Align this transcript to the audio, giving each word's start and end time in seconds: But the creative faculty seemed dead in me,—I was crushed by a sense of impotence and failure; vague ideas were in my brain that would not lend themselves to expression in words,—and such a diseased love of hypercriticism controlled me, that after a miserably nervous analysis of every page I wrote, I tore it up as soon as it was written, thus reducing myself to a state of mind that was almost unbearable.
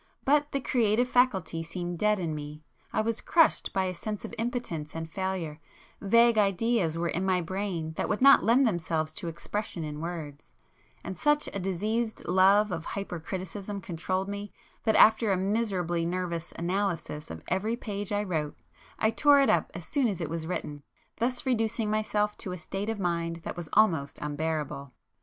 But 0.25 0.51
the 0.51 0.59
creative 0.59 1.07
faculty 1.07 1.61
seemed 1.61 1.99
dead 1.99 2.19
in 2.19 2.33
me,—I 2.33 3.01
was 3.01 3.21
crushed 3.21 3.71
by 3.71 3.83
a 3.85 3.93
sense 3.93 4.25
of 4.25 4.33
impotence 4.39 4.95
and 4.95 5.07
failure; 5.07 5.59
vague 6.01 6.39
ideas 6.39 6.97
were 6.97 7.07
in 7.09 7.23
my 7.23 7.39
brain 7.39 7.93
that 7.97 8.09
would 8.09 8.19
not 8.19 8.43
lend 8.43 8.65
themselves 8.65 9.13
to 9.13 9.27
expression 9.27 9.83
in 9.83 9.99
words,—and 10.01 11.15
such 11.19 11.47
a 11.53 11.59
diseased 11.59 12.25
love 12.27 12.71
of 12.71 12.83
hypercriticism 12.87 13.79
controlled 13.83 14.27
me, 14.27 14.51
that 14.85 14.95
after 14.95 15.31
a 15.31 15.37
miserably 15.37 16.03
nervous 16.03 16.51
analysis 16.53 17.29
of 17.29 17.43
every 17.47 17.75
page 17.77 18.11
I 18.11 18.23
wrote, 18.23 18.57
I 18.97 19.11
tore 19.11 19.39
it 19.39 19.51
up 19.51 19.69
as 19.75 19.85
soon 19.85 20.07
as 20.07 20.19
it 20.19 20.31
was 20.31 20.47
written, 20.47 20.81
thus 21.17 21.45
reducing 21.45 21.91
myself 21.91 22.35
to 22.39 22.53
a 22.53 22.57
state 22.57 22.89
of 22.89 22.97
mind 22.99 23.41
that 23.43 23.55
was 23.55 23.69
almost 23.73 24.17
unbearable. 24.19 24.93